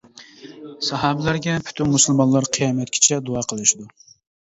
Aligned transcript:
ساھابىلەرگە 0.85 1.53
پۈتۈن 1.67 1.91
مۇسۇلمانلار 1.91 2.47
قىيامەتكىچە 2.57 3.21
دۇئا 3.29 3.45
قىلىشىدۇ. 3.53 3.87